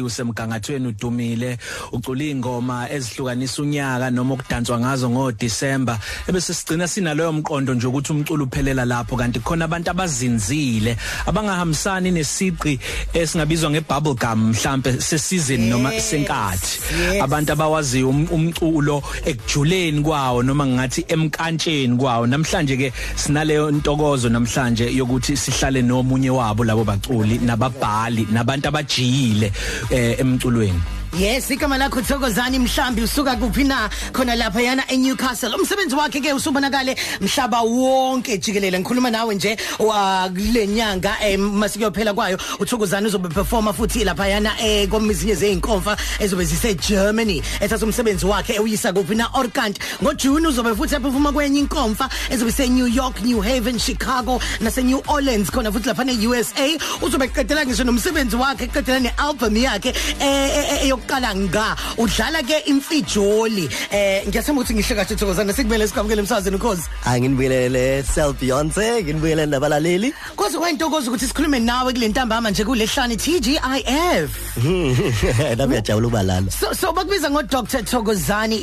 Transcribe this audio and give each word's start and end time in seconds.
usemgangathweni 0.00 0.88
udumile 0.88 1.58
ucula 1.92 2.24
ingoma 2.24 2.90
ezihlukanisa 2.90 3.62
unyaka 3.62 4.10
noma 4.10 4.34
ukudanswa 4.34 4.80
ngazo 4.80 5.10
ngo 5.10 5.32
December 5.32 5.98
ebese 6.28 6.54
sigcina 6.54 6.88
sinaloyo 6.88 7.32
mqondo 7.32 7.74
nje 7.74 7.86
ukuthi 7.86 8.12
umculo 8.12 8.44
uphelela 8.44 8.84
lapho 8.84 9.16
kanti 9.16 9.40
khona 9.40 9.64
abantu 9.64 9.90
abazinzile 9.90 10.96
abangahambisani 11.26 12.10
nesiqi 12.10 12.78
esingabizwa 13.12 13.70
ngebubble 13.70 14.14
gum 14.14 14.50
mhlambe 14.50 15.00
seseason 15.00 15.68
noma 15.68 15.90
senkathi. 16.00 16.80
abantu 17.20 17.52
abawaziyo 17.52 18.08
um, 18.08 18.26
umculo 18.30 19.02
ekujuleni 19.24 20.02
kwawo 20.02 20.42
noma 20.42 20.66
ngathi 20.66 21.04
emkantsheni 21.08 21.96
kwawo. 21.96 22.26
Namhlanje 22.26 22.76
ke 22.76 22.92
sinaleyo 23.16 23.70
ntokozo 23.70 24.28
namhlanje 24.28 24.96
yokuthi 24.96 25.36
sihlale 25.36 25.82
nomunye 25.82 26.30
wabo 26.30 26.64
labo 26.64 26.84
baculi 26.84 27.38
nababhali 27.38 28.26
nabantu 28.32 28.68
abajiyile. 28.68 29.52
Emculweni. 29.90 30.82
Yes 31.18 31.48
igama 31.50 31.78
lakho 31.78 32.02
Thokozani 32.02 32.58
Mhlambi 32.58 33.02
usuka 33.02 33.36
kuphi 33.36 33.64
na 33.64 33.88
khona 34.12 34.34
lapha 34.34 34.60
yana 34.60 34.82
eNewcastle. 34.88 35.54
Umsebenzi 35.54 35.94
wakhe 35.94 36.20
ke 36.20 36.32
usubonakale 36.32 36.96
mhlaba 37.20 37.62
wonke 37.62 38.38
jikelele. 38.38 38.80
Ngikhuluma 38.80 39.10
nawe 39.10 39.34
nje 39.34 39.56
kulenyanga 39.78 41.16
masikuyophela 41.38 42.14
kwayo. 42.14 42.38
uThokozani 42.58 43.06
uzobe 43.06 43.28
performa 43.28 43.72
futhi 43.72 44.04
lapha 44.04 44.26
yana 44.26 44.50
eh 44.60 44.88
komizinye 44.88 45.34
zeinkonfa 45.34 45.96
ezobe 46.18 46.44
zise 46.44 46.74
Germany 46.74 47.40
ethatha 47.60 47.86
umsebenzi 47.86 48.26
wakhe 48.26 48.58
uyisa 48.58 48.92
kuphi 48.92 49.14
na 49.14 49.28
Orkant. 49.34 49.78
ngoJune 50.02 50.48
uzobe 50.48 50.74
futhi 50.74 50.94
eperforma 50.96 51.32
kwenye 51.32 51.60
inkonfa 51.60 52.08
ezobe 52.30 52.50
se 52.52 52.66
New 52.68 52.88
York 52.88 53.22
New 53.22 53.40
Haven 53.40 53.78
Chicago 53.78 54.40
nase 54.60 54.82
New 54.82 55.00
Orleans 55.06 55.50
khona 55.50 55.70
futhi 55.70 55.86
lapha 55.88 56.04
neUSA 56.04 56.78
uzobe 57.02 57.28
qedela 57.28 57.64
ngisho 57.66 57.84
nomsebenzi 57.84 58.36
wakhe 58.36 58.66
qedela 58.66 59.00
nealbum 59.00 59.56
yakhe 59.56 59.94
eh 60.20 60.88
yokuqala 61.04 61.34
nga 61.36 61.76
udlala 61.98 62.42
ke 62.42 62.64
imfijoli. 62.66 63.68
Eh 63.92 64.24
ngiyathemba 64.26 64.62
ukuthi 64.62 64.74
ngihle 64.74 64.94
kahle 64.96 65.16
Thokozana 65.16 65.52
sikumele 65.52 65.86
sikwamukele 65.86 66.22
emsazweni 66.22 66.56
ukhozi. 66.56 66.82
Anginibuyelele 67.04 68.02
self 68.02 68.38
Beyonce 68.40 69.02
nginibuyelele 69.02 69.46
nabalaleli. 69.46 70.14
Koze 70.36 70.58
kwentokozo 70.58 71.10
ukuthi 71.10 71.26
sikhulume 71.26 71.60
nawe 71.60 71.92
kule 71.92 72.08
ntambama 72.08 72.50
nje 72.50 72.64
kulehlani 72.64 73.16
TGIF 73.16 74.30
Nabe 75.58 75.74
yajabula 75.74 76.06
ukubalala 76.06 76.50
So 76.50 76.74
so 76.74 76.92
bakubiza 76.92 77.30
ngo 77.30 77.42
Dr 77.42 77.82
Thokozani 77.82 78.56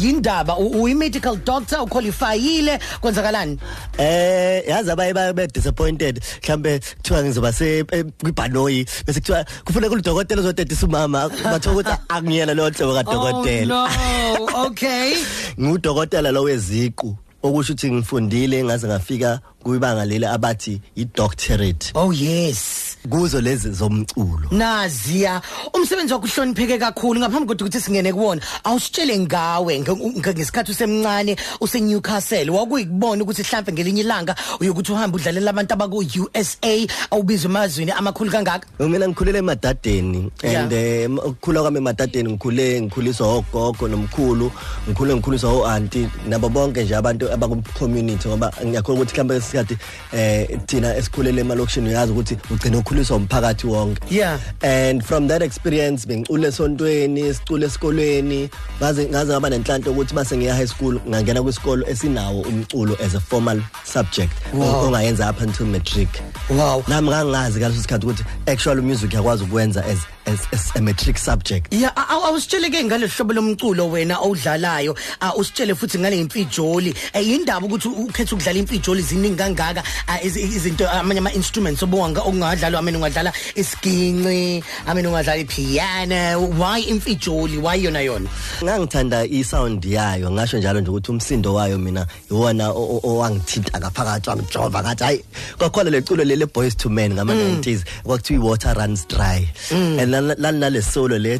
yindaba 0.00 0.56
uyi 0.56 0.94
medical 0.94 1.36
doctor 1.36 1.80
uqualifyile 1.82 2.78
kwenzakalani? 3.00 3.58
Eh 3.98 4.68
yazi 4.68 4.90
abaye 4.90 5.14
babe 5.14 5.46
disappointed. 5.46 6.20
Mhlambe 6.42 6.78
kuthiwa 6.78 7.22
ngizoba 7.22 7.52
se 7.52 7.84
kwibhanoyi 7.84 8.86
bese 9.06 9.20
kuthiwa 9.20 9.44
kufuneka 9.64 9.92
uludokotela 9.92 10.40
uzodedisa 10.40 10.86
umama 10.86 11.28
bathola 11.44 11.83
ukuthi 11.84 12.02
angiyena 12.08 12.54
lo 12.54 12.70
hlobo 12.70 12.94
kadokotela 12.94 13.74
Oh 13.74 14.46
no. 14.48 14.66
Okay. 14.66 15.14
Ngudokotela 15.60 16.32
lo 16.32 16.42
weziqu. 16.42 17.16
Okusho 17.42 17.72
ukuthi 17.72 17.92
ngifundile 17.92 18.64
ngaze 18.64 18.86
ngafika 18.86 19.40
kuyibanga 19.62 20.04
leli 20.04 20.26
abathi 20.26 20.80
i 20.96 21.04
doctorate 21.04 21.92
Oh 21.94 22.12
yes. 22.12 22.93
Kuzo 23.10 23.40
lezi 23.40 23.70
zomculo. 23.70 24.48
Naziya 24.50 25.42
umsebenzi 25.74 26.12
wakho 26.12 26.26
uhlonipheke 26.26 26.78
kakhulu 26.78 27.20
ngaphambi 27.20 27.46
kodwa 27.46 27.66
ukuthi 27.66 27.80
singene 27.80 28.12
kuwona. 28.12 28.42
Awusitshele 28.64 29.18
ngawe 29.18 29.80
ngesikhathi 29.80 30.70
usemncane 30.70 31.36
use 31.60 31.80
Newcastle 31.80 32.50
wakuyikubona 32.50 33.22
ukuthi 33.22 33.42
mhlambe 33.42 33.72
ngelinye 33.72 34.00
ilanga 34.00 34.34
uyokuthi 34.60 34.92
uhambe 34.92 35.16
udlalela 35.16 35.50
abantu 35.50 35.74
abaku 35.74 35.96
USA 35.98 36.86
awubizwe 37.10 37.50
emazweni 37.50 37.92
amakhulu 37.92 38.30
kangaka? 38.30 38.66
Mina 38.78 39.08
ngikhulele 39.08 39.38
emadadeni 39.38 40.30
Yeah. 40.42 40.64
and 40.64 40.72
eh, 40.72 41.10
ukukhula 41.10 41.60
kwami 41.62 41.78
emadadeni 41.78 42.28
ngikhule 42.32 42.80
ngikhuliswa 42.80 43.34
ogogo 43.34 43.88
nomkhulu 43.88 44.52
ngikhule 44.88 45.14
ngikhuliswa 45.14 45.52
oanti 45.52 46.08
nabo 46.28 46.48
bonke 46.48 46.84
nje 46.84 46.96
abantu 46.96 47.32
abaku 47.32 47.62
community 47.78 48.28
ngoba 48.28 48.52
ngiyakholwa 48.64 49.02
ukuthi 49.02 49.12
mhlambe 49.12 49.36
isikhathi 49.36 49.76
eh 50.12 50.60
thina 50.66 50.96
esikhulele 50.96 51.40
emalokishini 51.40 51.88
uyazi 51.88 52.12
ukuthi 52.12 52.36
ugcina 52.50 52.78
ukhuliswa 52.94 53.16
umphakathi 53.16 53.66
wonke 53.66 54.00
Yeah. 54.10 54.38
and 54.62 55.02
from 55.04 55.28
that 55.28 55.42
experience 55.42 56.06
bengicule 56.06 56.46
esontweni 56.48 57.34
sicule 57.34 57.66
esikolweni 57.66 58.50
ngaze 58.78 59.04
ngaze 59.06 59.32
ngaba 59.32 59.50
nenhlanhla 59.50 59.90
ukuthi 59.90 60.14
mase 60.14 60.36
ngiya 60.36 60.54
high 60.54 60.66
school 60.66 61.00
ngangena 61.08 61.42
kwisikolo 61.42 61.86
esinawo 61.88 62.40
umculo 62.42 62.96
as 63.04 63.14
a 63.14 63.20
formal 63.20 63.60
subject 63.84 64.32
Wow. 64.54 64.84
ongayenza 64.86 65.30
up 65.30 65.40
until 65.40 65.66
matric 65.66 66.08
Wow. 66.50 66.84
nami 66.88 67.08
ngangazi 67.08 67.58
ngaleso 67.60 67.82
sikhathi 67.82 68.06
ukuthi 68.06 68.24
actual 68.46 68.82
music 68.82 69.14
yakwazi 69.14 69.44
ukwenza 69.44 69.84
as 69.84 69.98
as, 70.26 70.46
as 70.52 70.76
a 70.76 70.80
matric 70.80 71.18
subject. 71.18 71.72
Yeah 71.72 71.90
awusitshele 71.94 72.70
ke 72.70 72.84
ngale 72.84 73.06
hlobo 73.08 73.32
lomculo 73.34 73.88
wena 73.90 74.16
awudlalayo 74.18 74.94
usitshele 75.36 75.74
futhi 75.74 75.98
ngale 75.98 76.18
imfijoli 76.20 76.94
yindaba 77.14 77.66
ukuthi 77.66 77.88
ukhetha 77.88 78.34
ukudlala 78.36 78.58
imfijoli 78.58 79.02
ziningi 79.02 79.36
kangaka. 79.36 79.82
Ah, 80.08 80.18
iz- 80.18 80.36
izinto 80.36 80.88
amanye 80.90 81.18
ama 81.18 81.32
instruments 81.32 81.82
obonga 81.82 82.20
ongadlala 82.22 82.78
amene 82.78 82.96
ungadlala 82.98 83.32
isiginci 83.54 84.62
amene 84.86 85.08
ungadlala 85.08 85.40
ipiano. 85.40 86.40
Why 86.58 86.80
imfijoli 86.88 87.58
why 87.58 87.76
yona 87.76 88.00
yona? 88.04 88.28
Ngangithanda 88.62 89.24
i-sound 89.26 89.84
yayo 89.84 90.30
ngasho 90.30 90.58
njalo 90.58 90.80
nje 90.80 90.90
ukuthi 90.90 91.10
umsindo 91.10 91.54
wayo 91.54 91.78
mina 91.78 92.06
iwona 92.30 92.70
o- 92.70 92.74
o- 92.96 93.00
owangithinta 93.04 93.78
ngaphakathi 93.80 94.30
wangijova 94.30 94.82
ngathi 94.82 95.04
hayi 95.04 95.24
kwakhona 95.58 95.90
leculo 95.90 96.24
lele 96.24 96.46
boys 96.46 96.76
to 96.76 96.88
men 96.88 97.12
ngama 97.14 97.34
90s 97.34 97.84
kwakuthiwa 98.04 98.50
water 98.50 98.74
runs 98.74 99.06
dry. 99.08 99.48
And 99.70 100.13
lan- 100.20 100.36
lan 100.38 100.54
nale 100.58 100.82
solo 100.82 101.18
le 101.18 101.38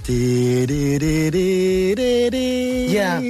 Yeah. 2.95 3.21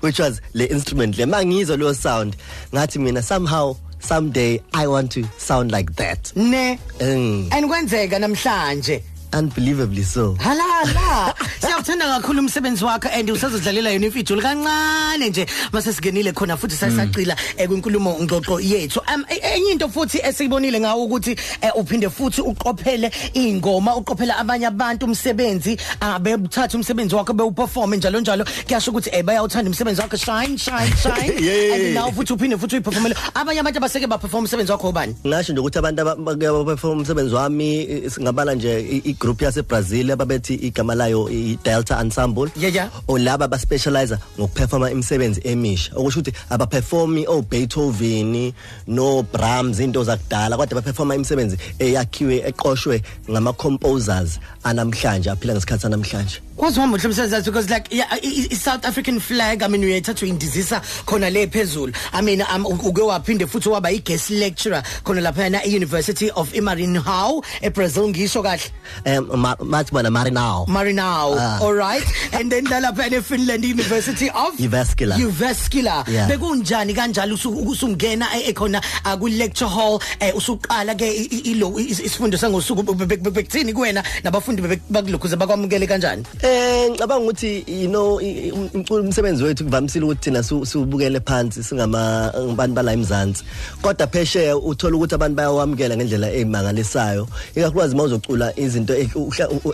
which 0.00 0.18
was 0.18 0.40
le 0.54 0.64
instrument 0.70 1.18
le 1.18 1.26
mangizwa 1.26 1.76
lo 1.78 1.92
sound 1.94 2.36
ngathi 2.72 2.98
mina 2.98 3.22
somehow 3.22 3.76
someday 4.00 4.60
i 4.72 4.86
want 4.86 5.10
to 5.12 5.22
sound 5.38 5.70
like 5.72 5.92
that 5.96 6.32
ne 6.36 6.78
Mm. 7.00 7.48
and 7.52 7.66
kwenzeka 7.68 8.18
namhlanje 8.18 9.02
unbelievably 9.32 10.02
so. 10.04 10.34
Halala 10.38 11.34
siyawuthanda 11.60 12.06
kakhulu 12.06 12.40
umsebenzi 12.40 12.84
wakho 12.84 13.08
and 13.12 13.28
usazodlalela 13.30 13.90
yona 13.90 14.06
imfijoli 14.06 14.42
kancane 14.42 15.28
nje. 15.30 15.46
Mase 15.72 15.92
singenile 15.92 16.32
khona 16.32 16.56
futhi 16.56 16.76
sasaqila 16.76 17.36
eh, 17.56 17.68
kwinkulumo 17.68 18.18
ngxoxo 18.20 18.60
yethu. 18.60 19.00
Um 19.14 19.24
e- 19.28 19.40
enye 19.56 19.72
into 19.72 19.88
futhi 19.88 20.18
esiyibonile 20.22 20.80
ngawo 20.80 21.04
ukuthi 21.04 21.36
eh, 21.62 21.70
uphinde 21.76 22.08
futhi 22.10 22.40
uqophele 22.40 23.10
ingoma 23.34 23.96
uqophela 23.96 24.36
abanye 24.38 24.66
abantu 24.66 25.06
umsebenzi 25.06 25.76
abebuthatha 26.00 26.76
umsebenzi 26.78 27.14
wakho 27.14 27.32
bewuperform 27.32 27.94
njalo 27.94 28.20
njalo 28.20 28.44
kuyasho 28.66 28.90
ukuthi 28.90 29.10
eh 29.12 29.22
bayawuthanda 29.24 29.70
umsebenzi 29.70 30.00
wakho. 30.00 30.16
Shine 30.16 30.58
shine 30.58 30.96
shine. 30.96 31.40
Yeah. 31.40 31.74
and 31.74 31.94
now 31.94 32.10
futhi 32.10 32.32
uphinde 32.32 32.56
futhi 32.58 32.76
uyiperformele. 32.76 33.14
Abanye 33.34 33.60
abantu 33.60 33.78
abaseke 33.78 34.06
baperform 34.06 34.44
umsebenzi 34.44 34.72
wakho 34.72 34.88
ubani? 34.88 35.14
Ngasho 35.26 35.52
nje 35.52 35.60
ukuthi 35.60 35.78
abantu 35.78 36.00
abaperform 36.02 36.98
umsebenzi 36.98 37.34
wami 37.34 37.82
i- 37.82 38.10
singabala 38.10 38.54
nje 38.54 38.80
i- 38.80 39.02
igroup 39.20 39.42
yase 39.42 39.62
Brazil 39.62 40.10
ababethi 40.10 40.54
igama 40.54 40.94
layo 40.94 41.28
i 41.28 41.58
Delta 41.62 42.00
Ensemble. 42.00 42.48
Yeah, 42.56 42.74
yeah. 42.74 42.90
olaba 43.08 43.48
ba 43.48 43.58
specialize 43.58 44.16
ngokuperforma 44.38 44.90
imisebenzi 44.90 45.40
emisha. 45.44 45.92
Okusho 45.96 46.20
ukuthi 46.20 46.32
abaperformi 46.50 47.26
o 47.28 47.42
Beethoven 47.42 48.52
no 48.86 49.22
Brahms 49.22 49.80
into 49.80 50.04
zakudala 50.04 50.56
kodwa 50.56 50.80
baperforma 50.80 51.14
imisebenzi 51.14 51.58
eyakhiwe 51.78 52.48
eqoshwe 52.48 53.02
ngama 53.30 53.52
composers 53.52 54.38
anamhlanje 54.64 55.30
aphila 55.30 55.54
ngesikhathi 55.54 55.82
sanamhlanje. 55.82 56.40
Kwazi 56.60 56.80
wami 56.80 56.92
mhlawumbe 56.98 57.42
because 57.44 57.70
like 57.70 57.88
yeah, 57.90 58.06
i- 58.12 58.18
i- 58.20 58.48
i 58.50 58.54
South 58.54 58.84
African 58.84 59.18
flag 59.20 59.62
I 59.62 59.68
mean 59.68 59.82
uyayithatha 59.84 60.26
uyindizisa 60.26 60.80
khona 61.06 61.30
le 61.32 61.46
phezulu 61.46 61.92
I 62.12 62.20
mean 62.22 62.42
um, 62.54 62.66
uke 62.66 63.00
waphinde 63.00 63.46
futhi 63.46 63.68
waba 63.70 63.88
i 63.90 63.98
guest 63.98 64.28
lecturer 64.30 64.82
khona 65.04 65.20
lapha 65.22 65.48
na 65.50 65.60
University 65.64 66.30
of 66.36 66.52
Maranhão 66.52 67.42
eBrazil 67.62 68.08
ngisho 68.08 68.42
kahle 68.42 68.60
em 69.06 69.24
ma- 69.36 69.56
mathi 69.56 69.90
bona 69.92 70.10
Marinao 70.10 70.66
Maranhão 70.68 71.36
Ah. 71.38 71.58
all 71.62 71.72
right 71.72 72.04
and 72.34 72.52
then 72.52 72.66
lapha 72.66 73.10
ne 73.10 73.20
Finland 73.22 73.64
University 73.64 74.28
of 74.28 74.54
Jyväskylä. 74.58 75.16
Jyväskylä 75.16 76.04
Yeah. 76.08 76.28
bekunjani 76.28 76.94
kanjalo 76.94 77.34
usu- 77.34 77.56
usungena 77.70 78.26
eh, 78.36 78.48
eh, 78.48 78.54
khona 78.54 78.82
ah, 79.04 79.16
ku 79.16 79.28
lecture 79.28 79.70
hall 79.70 79.98
eh, 80.20 80.36
usuqala 80.36 80.94
ke 80.94 81.08
i- 81.08 81.28
i- 81.30 81.50
ilo 81.52 81.78
is- 81.78 82.00
isifundo 82.00 82.36
sangosuku 82.38 82.82
be- 82.82 83.06
be- 83.06 83.16
be- 83.16 83.30
bekuthini 83.30 83.72
kuwena 83.72 84.04
nabafundi 84.24 84.62
bebe- 84.62 84.82
bakulokhuza 84.90 85.36
bakwamukele 85.36 85.86
kanjani 85.86 86.24
Eh 86.50 86.90
ngicabanga 86.90 87.24
ukuthi 87.24 87.64
you 87.68 87.88
know 87.88 88.20
i- 88.20 88.50
umculo 88.74 89.02
umsebenzi 89.02 89.44
wethu 89.44 89.64
kuvamisile 89.64 90.04
ukuthi 90.04 90.20
thina 90.20 90.42
siubukele 90.42 91.20
phansi 91.20 91.62
singama 91.62 92.32
abantu 92.34 92.74
bala 92.74 92.92
eMzansi. 92.92 93.44
Kodwa 93.82 94.06
phesheya 94.06 94.56
uthola 94.56 94.96
ukuthi 94.96 95.14
abantu 95.14 95.36
bayawamukela 95.36 95.96
ngendlela 95.96 96.32
emangalisayo 96.32 97.28
ikakhulukazi 97.54 97.96
mawuzocula 97.96 98.58
izinto 98.58 98.94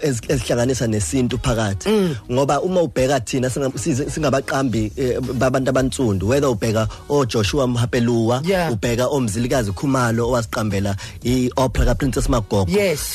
ezihlanganisa 0.02 0.86
nesintu 0.86 1.38
phakathi. 1.38 1.88
Ngoba 2.32 2.60
uma 2.60 2.82
ubheka 2.82 3.20
thina 3.20 3.50
singabaqambi 3.50 4.92
eh, 4.96 5.20
babantu 5.20 5.70
abansundu 5.70 6.28
whether 6.28 6.48
ubheka 6.48 6.88
o 7.08 7.24
Joshua 7.24 7.66
Mhapelua 7.66 8.42
Yeah. 8.44 8.72
ubheka 8.72 9.06
omzilikazi 9.08 9.72
Khumalo 9.72 10.28
owasiqambela 10.28 10.96
iopera 11.24 11.86
kaPrincess 11.86 12.28
Magogo. 12.28 12.66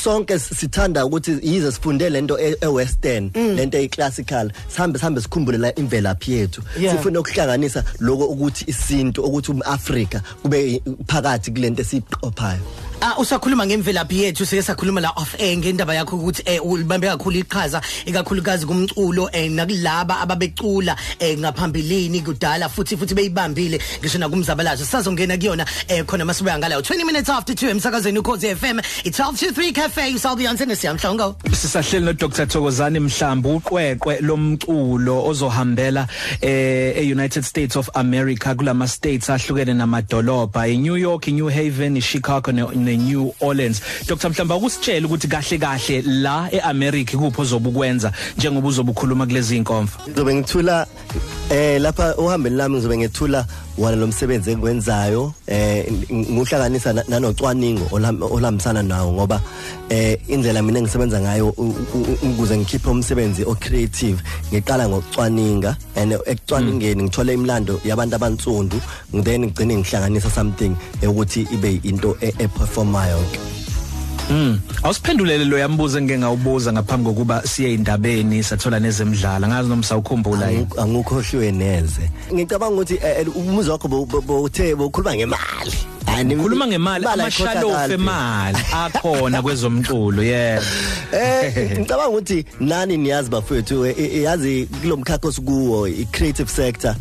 Sonke 0.03 0.39
sithanda 0.39 1.05
ukuthi 1.05 1.37
yize 1.43 1.71
sifunde 1.71 2.09
lento 2.09 2.37
ewestern. 2.61 3.29
Lento 3.55 3.77
eyiclassical 3.77 4.51
sihambe 4.67 4.99
sihambe 4.99 5.21
sikhumbule 5.21 5.57
la 5.57 5.75
imvelaphi 5.75 6.31
yethu. 6.33 6.61
Yeah. 6.79 6.95
sifuna 6.97 7.19
ukuhlanganisa 7.19 7.83
lokho 7.99 8.25
ukuthi 8.25 8.65
isintu 8.67 9.21
ukuthi 9.23 9.51
umAfrika 9.51 10.21
kube 10.41 10.71
i- 10.75 10.81
phakathi 11.07 11.51
kulento 11.51 11.81
esiqophayo 11.81 12.59
Ah 13.03 13.17
usakhuluma 13.17 13.65
ngemvelaphi 13.65 14.19
yethu 14.23 14.45
sike 14.45 14.61
sakhuluma 14.61 15.01
la 15.01 15.09
off 15.17 15.33
air 15.39 15.57
ngendaba 15.57 15.95
yakho 15.95 16.15
ukuthi 16.17 16.43
eh 16.45 16.59
ulibambe 16.65 17.07
kakhulu 17.07 17.39
iqhaza 17.39 17.81
ikakhulukazi 18.05 18.65
kumculo 18.65 19.29
eh 19.33 19.49
nakulaba 19.51 20.19
ababecula 20.21 20.95
eh 21.19 21.37
ngaphambilini 21.39 22.21
kudala 22.21 22.69
futhi 22.69 22.97
futhi 22.97 23.15
beyibambile 23.15 23.79
ngisho 24.01 24.17
nakumzabalazo. 24.19 24.85
Sazongena 24.85 25.37
kuyona 25.37 25.65
eh 25.87 26.05
khona 26.05 26.25
masibuya 26.25 26.57
ngalayo 26.59 26.81
20 26.81 27.03
minutes 27.05 27.29
after 27.29 27.55
2 27.55 27.69
emsakazweni 27.69 28.19
ukhozi 28.19 28.55
FM 28.55 28.79
it's 29.03 29.19
1223 29.19 29.73
cafe 29.73 30.19
South 30.19 30.37
Beyonce 30.37 30.65
nesiyamhlongo 30.65 31.35
sisahleli 31.53 32.05
no 32.05 32.13
Dr 32.13 32.45
Thokozani 32.45 32.99
Mhlambu 33.41 33.55
uqweqwe 33.55 34.21
lomculo 34.21 35.25
ozohambela 35.25 36.07
eh 36.41 36.93
eUnited 36.97 37.43
States 37.43 37.75
of 37.75 37.89
America 37.93 38.55
kulama 38.55 38.87
states 38.87 39.29
ahlukene 39.29 39.73
namadolobha 39.73 40.67
eNew 40.67 40.97
York, 40.97 41.27
eNew 41.27 41.49
Haven, 41.49 41.97
eChicago 41.97 42.51
ne- 42.51 42.75
neNew 42.75 43.31
Orleans. 43.39 43.81
Dr 44.07 44.29
Mhlamba 44.29 44.55
ukusitshela 44.55 45.07
ukuthi 45.07 45.27
kahle 45.27 45.57
kahle 45.57 46.01
la 46.05 46.49
eAmerica 46.51 47.17
kupho 47.17 47.43
zobukwenza 47.43 48.11
njengoba 48.37 48.67
uzobukhuluma 48.67 49.25
kulezi 49.25 49.57
inkonzo. 49.57 49.91
ngizobe 50.09 50.35
ngithula 50.35 50.87
eh 51.51 51.81
lapha 51.81 52.15
uhambeni 52.15 52.55
lami 52.55 52.75
ngizobe 52.75 52.97
ngethula 52.97 53.45
wona 53.77 53.95
lo 53.95 54.07
msebenzi 54.07 54.51
engikwenzayo 54.51 55.33
eh 55.47 55.85
nguhlanganisa 56.13 56.93
na- 56.93 57.03
nanocwaningo 57.07 57.85
olam- 57.91 58.23
olambisana 58.31 58.83
nawo 58.83 59.13
ngoba 59.13 59.41
eh 59.89 60.17
indlela 60.27 60.61
mina 60.61 60.79
engisebenza 60.79 61.21
ngayo 61.21 61.49
ukuze 62.23 62.57
ngikhiphe 62.57 62.89
umsebenzi 62.89 63.43
o 63.43 63.55
creative 63.55 64.21
ngiqala 64.53 64.89
ngokucwaninga 64.89 65.75
and 65.95 66.13
ekucwaningeni 66.25 67.03
ngithole 67.03 67.33
imlando 67.33 67.81
yabantu 67.85 68.15
abansundu 68.15 68.81
then 69.23 69.41
ngigcine 69.45 69.75
ngihlanganisa 69.77 70.29
something 70.29 70.71
ukuthi 71.03 71.47
ibe 71.53 71.79
into 71.83 72.15
e- 72.21 72.33
eperformayo 72.39 73.17
ke 73.31 73.39
Mm. 74.31 74.59
Awusiphendulele 74.83 75.45
lo 75.45 75.57
yambuzo 75.57 75.97
engeke 75.97 76.19
ngawubuza 76.19 76.73
ngaphambi 76.73 77.09
kokuba 77.09 77.43
siye 77.47 77.73
indabeni 77.73 78.43
sathola 78.43 78.79
nezemidlalo. 78.79 79.47
Ngazi 79.47 79.69
noma 79.69 79.83
sawukhumbula 79.83 80.49
yini. 80.49 80.63
Angu- 80.65 80.81
angukhohliwe 80.81 81.51
neze 81.51 82.09
ngicabanga 82.33 82.73
ukuthi 82.75 82.93
eh, 82.95 83.15
eh, 83.19 83.35
umuzi 83.35 83.69
wakho 83.69 83.87
bo- 83.87 84.05
bo- 84.05 84.21
bowuthe 84.21 84.75
bokhuluma 84.75 85.15
ngemali 85.15 85.73
Ani- 86.07 86.35
Khuluma 86.35 86.67
ngemali 86.67 87.03
imali 87.05 87.21
amashalofu 87.21 87.67
ayikhohlakali. 87.67 87.93
emali 87.93 88.57
akhona 88.73 89.41
kwezomculo 89.41 90.23
yeah. 90.23 90.63
eh 91.13 91.79
ngicabanga 91.79 92.09
ukuthi 92.09 92.45
nani 92.59 92.97
niyazi 92.97 93.29
bafethu 93.29 93.85
eh, 93.85 93.95
eh, 93.99 94.23
yazi 94.23 94.67
kulomkhakha 94.81 95.27
osikuwo 95.27 95.87
i 95.87 96.05
creative 96.11 96.49
sector 96.51 96.95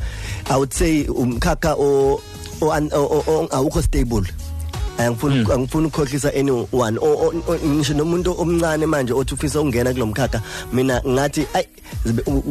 i 0.50 0.55
would 0.56 0.73
say 0.73 1.05
umkhakha 1.09 1.75
o 1.79 2.21
o 2.61 2.73
an- 2.73 2.91
o- 2.93 3.25
o- 3.27 3.49
awukho 3.50 3.82
stable 3.82 4.23
angifuni 5.06 5.47
angifuni 5.52 5.87
ukukhohlisa 5.87 6.35
anyone. 6.35 6.99
Ngisho 7.67 7.94
nomuntu 7.94 8.35
omncane 8.41 8.87
manje 8.87 9.12
othi 9.12 9.35
ufisa 9.35 9.61
ukungena 9.61 9.93
kulomkhakha 9.93 10.43
mina 10.73 11.02
ngathi 11.08 11.47
ay 11.55 11.64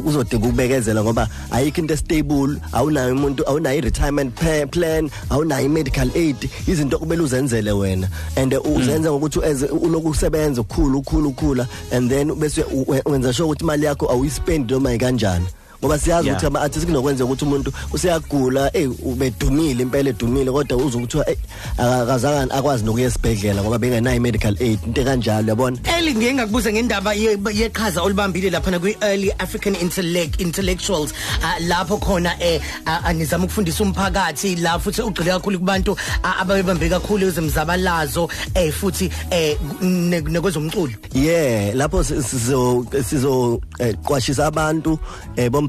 uzodinga 0.05 0.47
ukubekezela 0.47 1.03
ngoba 1.03 1.27
ayikho 1.51 1.81
into 1.81 1.97
stable 1.97 2.55
awunayo 2.73 3.13
umuntu 3.13 3.43
awunayo 3.47 3.77
i-retirement 3.79 4.33
pa- 4.35 4.67
plan 4.67 5.09
awunayo 5.29 5.65
i-medical 5.65 6.09
aid 6.15 6.49
izinto 6.67 6.99
kumele 6.99 7.21
uzenzele 7.21 7.71
wena. 7.71 8.07
And 8.35 8.53
uh, 8.53 8.65
uzenza 8.77 9.11
ngokuthi 9.11 9.43
as 9.43 9.63
uloku 9.63 10.09
usebenza 10.09 10.61
ukukhulu 10.61 10.97
ukukhulu 10.99 11.29
ukukhula 11.29 11.67
and 11.91 12.09
then 12.09 12.35
bese 12.35 12.63
wenza 13.05 13.33
sure 13.33 13.45
ukuthi 13.45 13.63
imali 13.63 13.85
yakho 13.85 14.11
awuyispendi 14.11 14.73
noma 14.73 14.93
ikanjani 14.93 15.45
ngoba 15.81 15.99
siyazi 15.99 16.27
Yeah. 16.27 16.35
ukuthi 16.37 16.45
ama 16.47 16.61
artists 16.61 16.85
kunokwenza 16.85 17.25
ukuthi 17.25 17.45
umuntu 17.45 17.73
useyagula 17.93 18.69
eh 18.77 18.89
ubedumile 19.05 19.83
impela 19.83 20.09
edumile 20.09 20.51
kodwa 20.51 20.77
uzokuthiwa 20.77 21.29
eh 21.29 21.37
akazange 21.77 22.53
akwazi 22.53 22.83
nokuya 22.85 23.07
esibhedlela 23.07 23.61
ngoba 23.63 23.77
bengenayo 23.79 24.21
medical 24.21 24.55
aid. 24.59 24.79
Into 24.85 25.03
kanjalo 25.03 25.47
yabona 25.47 25.77
Eli 25.97 26.13
ngeke 26.15 26.33
ngakubuza 26.33 26.71
ngendaba 26.73 27.13
ye- 27.13 27.37
yeqhaza 27.53 28.01
olibambile 28.01 28.49
lapha 28.49 28.71
na 28.71 28.79
kwi 28.79 28.97
early 29.01 29.31
African 29.39 29.75
intellect 29.75 30.41
intellectuals 30.41 31.13
ah, 31.43 31.59
lapho 31.67 31.97
khona 31.97 32.35
eh 32.43 32.61
ah, 32.85 33.01
ah, 33.05 33.13
nizama 33.13 33.45
ukufundisa 33.45 33.83
umphakathi 33.83 34.55
la 34.55 34.79
futhi 34.79 35.01
ugcile 35.01 35.31
kakhulu 35.31 35.59
kubantu 35.59 35.97
ah, 36.23 36.39
ababebambe 36.41 36.89
kakhulu 36.89 37.27
ezemzabalazo 37.27 38.29
eh 38.55 38.71
futhi 38.73 39.09
eh 39.31 39.57
ne- 39.81 40.21
nekwezomculo. 40.21 40.91
Yeah 41.13 41.73
lapho 41.75 42.03
si- 42.03 42.23
sizo 42.23 42.85
sizo 43.09 43.61
eh, 43.79 43.95
qwashisa 44.03 44.45
abantu 44.47 44.99
eh, 45.35 45.49
bomphakathi 45.49 45.68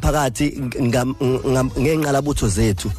ngam- 0.80 1.14
ngam- 1.46 1.70
ngenqalabutho 1.80 2.48
zethu 2.48 2.90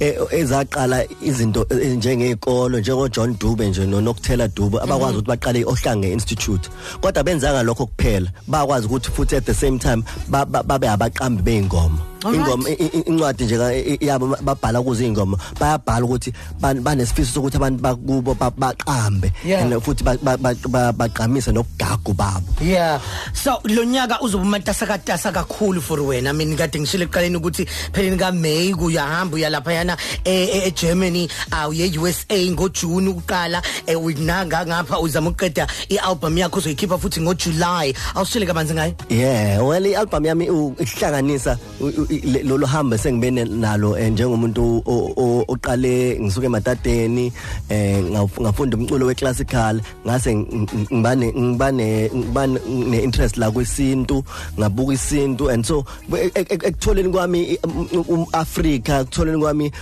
eh, 0.00 0.14
ezaqala 0.30 1.04
izinto 1.22 1.66
eh, 1.70 1.96
njengezikolo 1.96 2.78
njengo 2.80 3.08
John 3.08 3.36
Dube 3.38 3.68
nje 3.68 3.86
no 3.86 4.00
Nokthela 4.00 4.48
Dube 4.48 4.78
abakwazi 4.80 5.16
ukuthi 5.18 5.28
baqale 5.28 5.64
ohlange 5.64 6.12
institute 6.12 6.70
kodwa 7.00 7.22
benzanga 7.24 7.62
lokho 7.62 7.86
kuphela 7.86 8.30
bakwazi 8.46 8.86
ukuthi 8.86 9.10
futhi 9.10 9.36
at 9.36 9.44
the 9.44 9.54
same 9.54 9.78
time 9.78 10.02
ba- 10.28 10.46
ba- 10.46 10.62
babe 10.62 10.88
abaqambi 10.88 11.42
beingoma 11.42 11.98
Alright. 11.98 12.07
Ingoma 12.24 12.68
i- 12.70 12.90
i- 12.98 13.04
incwadi 13.06 13.44
nje 13.44 13.56
ka- 13.58 13.74
i- 13.74 13.98
yabo 14.00 14.36
babhala 14.42 14.82
kuzo 14.82 15.04
ingoma 15.04 15.36
bayabhala 15.60 16.04
ukuthi 16.06 16.32
ban- 16.60 16.80
banesifiso 16.82 17.32
sokuthi 17.38 17.56
abantu 17.56 17.82
bakubo 17.82 18.34
ba- 18.34 18.50
baqambe 18.50 19.30
Yeah. 19.44 19.62
and 19.62 19.72
futhi 19.82 20.02
ba- 20.04 20.18
ba- 20.22 20.36
ba- 20.36 20.54
ba- 20.68 20.92
baqamise 20.92 21.52
nokugagu 21.52 22.14
babo 22.14 22.42
Yeah. 22.60 23.00
So 23.32 23.60
lo 23.64 23.84
nyaka 23.84 24.20
uzoba 24.20 24.42
umatasakatasa 24.44 25.32
kakhulu 25.32 25.80
for 25.80 25.98
wena. 26.02 26.30
I 26.30 26.32
mean 26.32 26.56
kade 26.56 26.78
ngishilo 26.80 27.04
eqaleni 27.06 27.36
ukuthi 27.36 27.64
pheleni 27.92 28.18
ka 28.18 28.32
May 28.32 28.72
kuyahamba 28.74 29.36
uyalapha 29.36 29.72
yana 29.72 29.96
e 30.24 30.66
e- 30.66 30.70
Germany 30.74 31.28
awu 31.50 31.72
ye 31.72 31.98
USA 31.98 32.50
ngo 32.50 32.68
June 32.68 33.08
ukuqala 33.08 33.62
eh 33.86 33.94
winanga 33.94 34.66
ngapha 34.66 34.98
uzama 35.00 35.30
ukuqeda 35.30 35.66
ialbum 35.88 36.36
yakho 36.38 36.58
uzoyikhipha 36.58 36.98
futhi 36.98 37.20
ngo 37.20 37.34
July. 37.34 37.94
Awushile 38.14 38.46
kabanzi 38.46 38.74
ngayo. 38.74 38.94
yeah 39.08 39.62
well 39.62 39.86
i-album 39.86 40.24
yami 40.26 40.50
u- 40.50 40.74
ihlanganisa 40.78 41.58
u- 41.80 41.86
u- 41.86 42.06
i- 42.06 42.06
le- 42.07 42.07
lolu 42.44 42.66
hambo 42.66 42.96
sengibene 42.96 43.44
nalo 43.44 43.98
eh, 43.98 44.12
njengomuntu 44.12 44.82
o- 44.86 45.12
o- 45.16 45.37
oqale 45.48 46.18
ngisuke 46.20 46.46
ematadeni 46.46 47.32
eh 47.68 48.02
ngaf- 48.12 48.40
ngafunda 48.40 48.76
umculo 48.76 49.06
weclassical 49.06 49.80
ngase 50.06 50.30
ng- 50.34 50.46
ng- 50.52 50.68
ngibane 50.92 51.26
ngibane 51.32 52.10
ngibane 52.14 52.58
ne-interest 52.68 53.36
la 53.36 53.50
kwesintu 53.50 54.24
ngabuka 54.58 54.92
isintu. 54.94 55.48
And 55.50 55.64
so 55.66 55.84
e- 56.12 56.30
e- 56.34 56.46
e- 56.48 56.64
ekutholeni 56.68 57.08
kwami 57.12 57.40
i- 57.54 57.58
um- 57.64 58.26
ekutholeni 58.32 59.38
kwami 59.40 59.72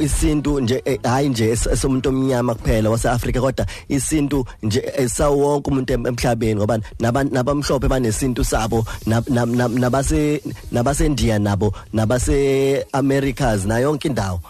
isintu 0.00 0.60
nje 0.60 0.82
eh, 0.84 0.98
hayi 1.02 1.28
nje 1.28 1.50
esomuntu 1.50 2.08
omnyama 2.08 2.54
kuphela 2.54 2.90
wase-Africa 2.90 3.40
kodwa 3.40 3.66
isintu 3.88 4.44
nje 4.62 4.82
esawo 4.96 5.36
wonke 5.38 5.70
umuntu 5.70 5.92
em- 5.92 6.06
emhlabeni 6.06 6.54
ngoba 6.54 6.78
nabamhlophe 7.00 7.88
banesintu 7.88 8.44
sabo 8.44 8.84
nab- 9.06 9.28
nab- 9.30 9.54
nab- 9.54 9.78
nabase 9.78 10.42
nabaseNdiya 10.72 11.38
nabo 11.38 11.72
nabase 11.92 12.84
Americas 12.92 13.64
na 13.64 13.78
yonke 13.78 14.08
indawo. 14.08 14.40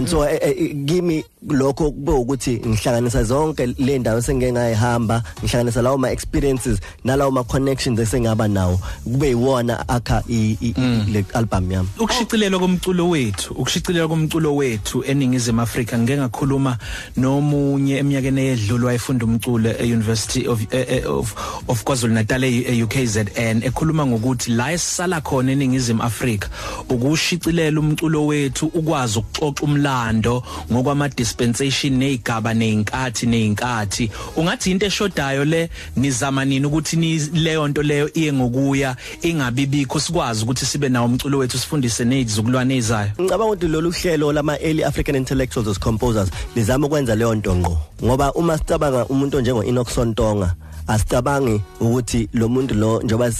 And 0.00 0.08
so 0.08 0.24
eh, 0.24 0.40
eh, 0.40 0.72
kimi 0.88 1.20
lokho 1.48 1.90
kube 1.90 2.12
ukuthi 2.12 2.60
ngihlanganisa 2.66 3.24
zonke 3.24 3.66
le 3.78 3.98
ndawo 3.98 4.20
sengeke 4.22 4.52
ngayihamba 4.52 5.22
ngihlanganisa 5.42 5.82
lawo 5.82 5.98
ma 5.98 6.10
experiences 6.10 6.78
nalawo 7.04 7.30
ma 7.30 7.44
connections 7.44 7.98
esengaba 8.00 8.48
nawo. 8.48 8.80
Kube 9.04 9.28
yiwona 9.28 9.88
akha 9.88 10.22
i- 10.28 10.56
i- 10.60 10.74
i- 10.76 11.10
le 11.12 11.24
album 11.34 11.72
yami. 11.72 11.88
Ukushicilelwa 11.98 12.60
komculo 12.60 13.08
wethu 13.08 13.54
ukushicilelwa 13.54 14.08
komculo 14.08 14.56
wethu 14.56 15.04
eningizimu 15.04 15.60
Afrika 15.62 15.98
ngeke 15.98 16.18
ngakhuluma 16.20 16.78
nomunye 17.16 17.96
eminyakeni 17.98 18.40
eyedlule 18.40 18.86
wayefunda 18.86 19.24
umculo 19.24 19.70
eUniversity 19.70 20.46
of 20.48 20.60
eh, 20.70 20.86
eh, 20.88 21.10
of 21.10 21.34
of 21.68 21.84
KwaZulu 21.84 22.12
Natal 22.14 22.44
eUKZN 22.44 23.62
ekhuluma 23.64 24.06
ngokuthi 24.06 24.50
la 24.50 24.72
esala 24.72 25.20
khona 25.20 25.52
eningizimu 25.52 26.02
Afrika 26.02 26.48
ukushicilela 26.88 27.80
umculo 27.80 28.26
wethu 28.26 28.66
ukwazi 28.66 29.18
ukuxoxa 29.18 29.64
umlando 29.64 30.42
ngokwama 30.72 31.08
dispensation 31.30 31.98
nezigaba 31.98 32.54
nezinkathi 32.54 33.26
nezinkathi 33.26 34.10
ungathi 34.36 34.70
into 34.70 34.86
eshodayo 34.86 35.44
le 35.44 35.70
nizama 35.96 36.44
nini 36.44 36.66
ukuthi 36.66 36.96
ni 36.96 37.18
leyo 37.18 37.68
nto 37.68 37.82
leyo 37.82 38.10
iye 38.14 38.32
ngokuya 38.32 38.96
ingabibikho? 39.22 40.00
Sikwazi 40.00 40.44
ukuthi 40.44 40.66
sibe 40.66 40.88
nawo 40.88 41.06
umculo 41.06 41.38
wethu 41.38 41.58
sifundise 41.58 42.04
nezizukulwane 42.04 42.76
ezayo 42.76 43.10
ngicabanga 43.20 43.52
ukuthi 43.52 43.68
lolu 43.68 43.90
hlelo 43.90 44.32
lama 44.32 44.58
early 44.60 44.84
African 44.84 45.16
intellectuals 45.16 45.68
as 45.68 45.78
composers 45.78 46.30
lizama 46.56 46.86
ukwenza 46.86 47.14
leyo 47.14 47.34
nto 47.34 47.56
ngqo. 47.56 47.78
Ngoba 48.04 48.32
uma 48.32 48.58
sicabanga 48.58 49.06
umuntu 49.06 49.36
onjengo 49.36 49.64
Enoch 49.64 49.90
Sontonga 49.90 50.54
asicabangi 50.86 51.60
ukuthi 51.80 52.28
lo 52.32 52.48
muntu 52.48 52.74
lo 52.74 53.02
njoba 53.02 53.32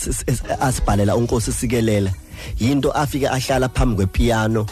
asibhalela 0.61 1.17
unkosi 1.17 1.53
sikelela 1.53 2.13
yinto 2.61 2.93
afike 2.93 3.29
ahlala 3.29 3.69
phambi 3.69 3.97
kwepiano 3.97 4.67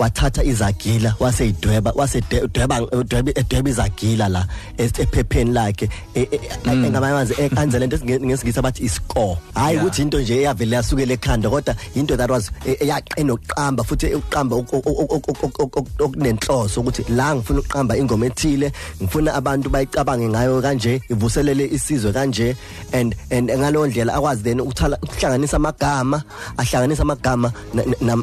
wathatha 0.00 0.44
izagila 0.44 1.14
waseyidweba 1.20 1.92
wasedweba 1.96 2.82
udweba 2.82 3.30
edweba 3.34 3.70
izagila 3.70 4.28
la 4.28 4.46
ephepheni 4.78 5.52
lakhe 5.52 5.88
e, 6.14 6.20
e, 6.20 6.40
mm. 6.64 6.84
engamanzi 6.84 7.34
enze 7.62 7.78
lento 7.78 7.98
ngesingisi 8.04 8.58
abathi 8.58 8.84
iscore 8.84 9.36
hayi 9.54 9.78
ukuthi 9.78 10.02
into 10.02 10.20
nje 10.20 10.38
eyavele 10.38 10.76
yasukela 10.76 11.12
ekhanda 11.12 11.50
kodwa 11.50 11.74
into 11.94 12.16
that 12.16 12.30
was 12.30 12.50
e, 12.66 12.76
eyaqena 12.80 13.32
ukuqamba 13.32 13.84
futhi 13.84 14.14
ukuqamba 14.14 14.56
okunenhloso 14.56 16.80
ukuthi 16.80 17.12
la 17.12 17.34
ngifuna 17.34 17.60
ukuqamba 17.60 17.96
ingoma 17.96 18.26
ethile 18.26 18.72
ngifuna 19.02 19.34
abantu 19.34 19.70
bayicabange 19.70 20.28
ngayo 20.28 20.62
kanje 20.62 21.02
ivuselele 21.10 21.66
isizwe 21.66 22.12
kanje 22.12 22.56
and 22.92 23.16
and 23.30 23.50
ngalo 23.50 23.86
ndlela 23.86 24.14
akwazi 24.14 24.42
then 24.42 24.60
ukuthala 24.60 24.98
ukuhlanganisa 25.02 25.56
amagama 25.56 26.22
ahlanganisa 26.56 27.02
amagama 27.02 27.52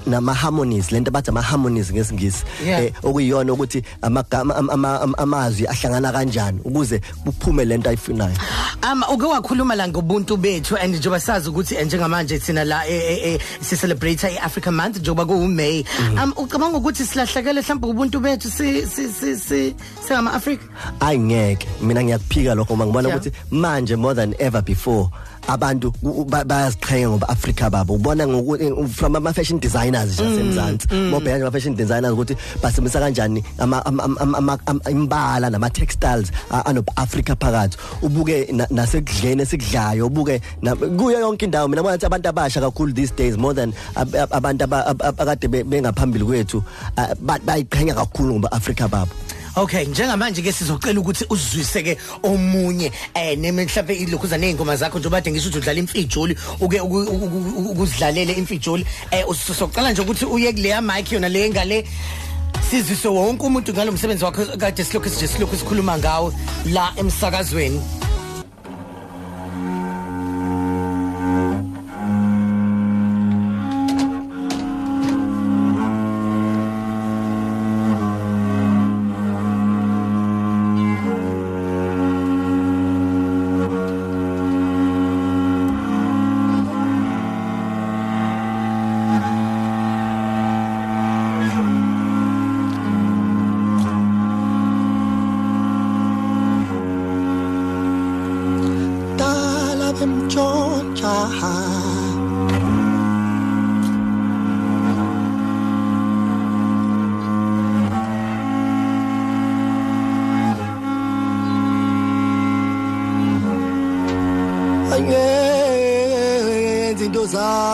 nama 0.05 0.33
harmonies 0.33 0.91
lento 0.91 1.11
bathi 1.11 1.29
ama 1.29 1.41
harmonies 1.41 1.66
harmonies 1.67 1.91
ngesingisi 1.91 2.43
eh 2.65 2.93
okuyiyona 3.03 3.53
ukuthi 3.53 3.83
amagama 4.01 4.55
amazwi 5.17 5.67
ahlangana 5.67 6.11
kanjani 6.11 6.59
ukuze 6.63 7.01
kuphume 7.25 7.65
lento 7.65 7.89
ayifunayo. 7.89 8.37
Ama 8.81 9.09
uke 9.09 9.25
wakhuluma 9.25 9.75
la 9.75 9.87
ngobuntu 9.87 10.37
bethu 10.37 10.77
and 10.77 10.95
njengoba 10.95 11.19
sazi 11.19 11.49
ukuthi 11.49 11.75
njengamanje 11.75 12.39
thina 12.39 12.63
la 12.63 12.87
eh, 12.87 13.33
eh, 13.33 13.39
si 13.61 13.77
celebrate 13.77 14.23
iAfrica 14.23 14.71
month 14.71 14.97
njengoba 14.97 15.25
ku 15.25 15.47
May 15.47 15.83
um 15.99 16.15
mm. 16.15 16.33
ucabanga 16.37 16.77
ukuthi 16.77 17.05
silahlekele 17.05 17.61
mhlawumbe 17.61 17.87
ubuntu 17.87 18.19
bethu 18.19 18.51
si 18.51 18.85
si 18.85 19.37
si 19.37 19.75
singama 20.07 20.33
Africa 20.33 20.61
ayingeke 20.99 21.67
mina 21.81 22.03
ngiyakuphika 22.03 22.55
lokho 22.55 22.77
ngibona 22.77 23.09
ukuthi 23.09 23.31
manje 23.51 23.95
more 23.95 24.15
than 24.15 24.35
ever 24.39 24.61
before 24.61 25.09
abantu 25.47 25.93
bayaziqhenya 26.27 27.09
ngoba 27.09 27.29
Africa 27.29 27.69
babo. 27.71 27.95
Ubona 27.95 28.27
ngokuthi 28.27 28.89
from 28.93 29.15
ama 29.15 29.33
fashion 29.33 29.59
designers 29.59 30.17
jasemzansi 30.17 30.87
mm, 30.91 31.09
mobheka 31.09 31.37
mm. 31.37 31.43
ama 31.43 31.51
fashion 31.51 31.75
designers 31.75 32.13
ukuthi 32.13 32.35
basebenzisa 32.61 32.99
kanjani 32.99 33.43
ama 33.59 34.57
imbala 34.89 35.49
nama 35.49 35.69
textiles 35.69 36.31
ano 36.51 36.83
Africa 36.95 37.35
phakathi. 37.39 37.77
Ubuke 38.01 38.51
nasekudleni 38.69 39.41
esikudlayo 39.41 40.07
ubuke 40.07 40.41
kuyo 40.97 41.19
yonke 41.19 41.45
indawo. 41.45 41.67
Mina 41.67 41.83
ngathi 41.83 42.05
abantu 42.05 42.29
abasha 42.29 42.61
kakhulu 42.61 42.93
these 42.93 43.11
days 43.11 43.37
more 43.37 43.53
than 43.53 43.73
abantu 44.31 44.63
abakade 44.63 45.47
bengaphambili 45.47 46.25
kwethu 46.25 46.63
bayiqhenya 47.45 47.93
kakhulu 47.93 48.33
ngoba 48.33 48.51
Africa 48.51 48.87
babo. 48.87 49.11
Okay 49.57 49.85
njengamanje 49.85 50.41
ke 50.41 50.51
sizocela 50.51 50.99
ukuthi 50.99 51.25
uzwisise 51.29 51.83
ke 51.83 51.97
omunye 52.23 52.91
eh 53.15 53.37
neme 53.37 53.65
mhlawumbe 53.65 53.95
ilokhuza 53.95 54.37
nezingoma 54.37 54.75
zakho 54.75 54.99
njengoba 54.99 55.21
kade 55.21 55.31
ngisho 55.31 55.49
udlala 55.57 55.79
imfijoli 55.79 56.37
uke 56.61 56.79
ukuzidlalele 56.81 58.33
imfijoli. 58.33 58.85
Eh 59.11 59.25
usocela 59.27 59.91
nje 59.91 60.01
ukuthi 60.01 60.25
uye 60.25 60.53
kuleya 60.53 60.81
mic 60.81 61.11
yona 61.11 61.29
le 61.29 61.49
ngale 61.49 61.85
sizise 62.69 63.07
wonke 63.07 63.45
umuntu 63.45 63.73
ngalomsebenzi 63.73 64.25
wakho 64.25 64.45
kade 64.57 64.83
silokhu 64.83 65.09
sije 65.09 65.27
silokhu 65.27 65.57
sikhuluma 65.57 65.97
ngawo 65.97 66.33
la 66.65 66.93
emsakazweni. 66.95 67.81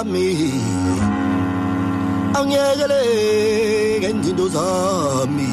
Zami 0.03 0.51
angiyekele 2.35 3.01
ngenzinto 3.99 4.47
zami. 4.55 5.51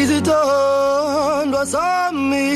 Izithandwa 0.00 1.66
sami 1.66 2.48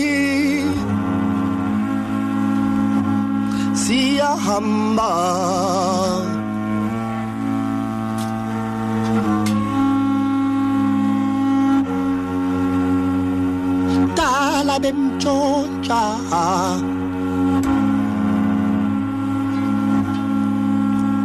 siyahamba. 3.74 5.12
Bemtshontsha 14.82 16.02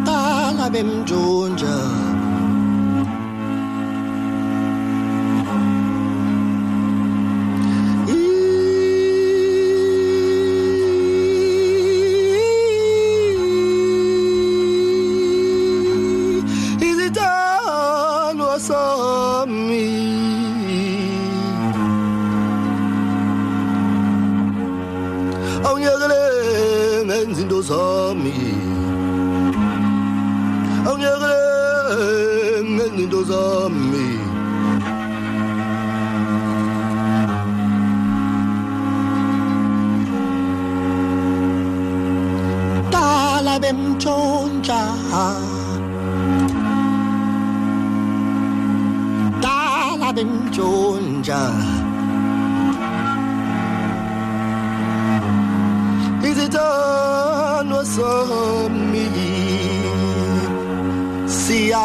tala 0.08 0.68
bemtshontsha 0.74 1.87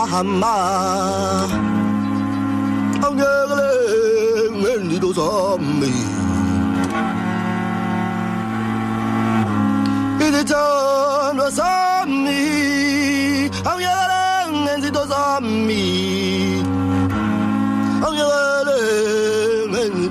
siyahamba 0.03 0.55
angekele 3.07 3.71
ngendido 4.59 5.13
zami 5.19 5.93
izithando 10.27 11.47
zami 11.59 12.43
awuyekele 13.71 14.23
ngenza 14.63 14.87
into 14.89 15.05
zami 15.13 15.85
awuyekele 18.05 18.79
ngenza 19.71 20.03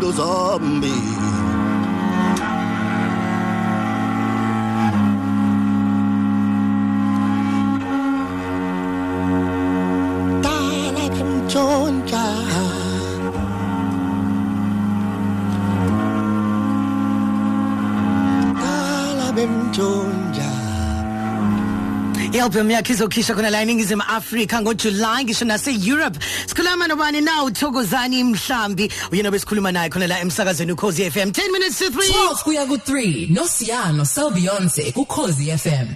I-album 22.34 22.70
yakhe 22.72 22.94
izokhishwa 22.94 23.36
khona 23.36 23.50
la 23.50 23.62
eningizimu 23.62 24.04
afrika 24.08 24.62
ngojuly 24.62 25.24
ngisho 25.24 25.46
nase-europe. 25.46 26.18
Sikhuluma 26.48 26.88
nobani 26.88 27.22
na 27.22 27.44
uthokozani 27.44 28.24
mhlambi? 28.24 28.92
Uyena 29.12 29.32
besikhuluma 29.32 29.72
naye 29.72 29.90
khona 29.90 30.08
la 30.08 30.20
emsakazweni 30.20 30.72
ukhozi 30.72 31.12
fm 31.12 31.30
10 31.32 31.52
minutes 31.52 31.80
to 31.80 31.86
3 31.90 31.92
12 31.92 32.44
kuya 32.44 32.66
ku3 32.66 33.30
noSiyano 33.34 34.06
Selbionze 34.06 34.92
ku 34.94 35.06
Khosi 35.06 35.52
FM 35.58 35.88